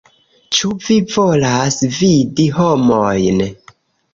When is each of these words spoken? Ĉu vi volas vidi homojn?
Ĉu 0.55 0.69
vi 0.85 0.95
volas 1.15 1.77
vidi 1.99 2.47
homojn? 2.57 3.45